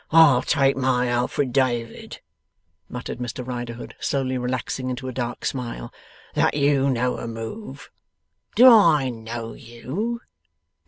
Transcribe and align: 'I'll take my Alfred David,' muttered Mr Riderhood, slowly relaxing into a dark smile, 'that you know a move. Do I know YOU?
'I'll 0.09 0.41
take 0.41 0.75
my 0.75 1.09
Alfred 1.09 1.53
David,' 1.53 2.21
muttered 2.89 3.19
Mr 3.19 3.45
Riderhood, 3.45 3.93
slowly 3.99 4.35
relaxing 4.35 4.89
into 4.89 5.07
a 5.07 5.11
dark 5.13 5.45
smile, 5.45 5.93
'that 6.33 6.55
you 6.55 6.89
know 6.89 7.19
a 7.19 7.27
move. 7.27 7.91
Do 8.55 8.67
I 8.67 9.09
know 9.09 9.53
YOU? 9.53 10.21